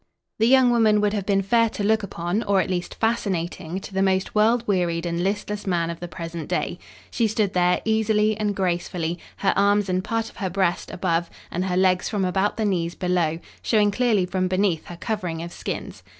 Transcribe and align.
The 0.39 0.47
young 0.47 0.71
woman 0.71 0.99
would 0.99 1.13
have 1.13 1.27
been 1.27 1.43
fair 1.43 1.69
to 1.69 1.83
look 1.83 2.01
upon, 2.01 2.41
or 2.41 2.59
at 2.59 2.71
least 2.71 2.95
fascinating, 2.95 3.79
to 3.81 3.93
the 3.93 4.01
most 4.01 4.33
world 4.33 4.67
wearied 4.67 5.05
and 5.05 5.23
listless 5.23 5.67
man 5.67 5.91
of 5.91 5.99
the 5.99 6.07
present 6.07 6.49
day. 6.49 6.79
She 7.11 7.27
stood 7.27 7.53
there, 7.53 7.81
easily 7.85 8.35
and 8.35 8.55
gracefully, 8.55 9.19
her 9.37 9.53
arms 9.55 9.89
and 9.89 10.03
part 10.03 10.31
of 10.31 10.37
her 10.37 10.49
breast, 10.49 10.89
above, 10.89 11.29
and 11.51 11.65
her 11.65 11.77
legs 11.77 12.09
from 12.09 12.25
about 12.25 12.57
the 12.57 12.65
knees, 12.65 12.95
below, 12.95 13.37
showing 13.61 13.91
clearly 13.91 14.25
from 14.25 14.47
beneath 14.47 14.85
her 14.87 14.97
covering 14.97 15.43
of 15.43 15.53
skins. 15.53 16.01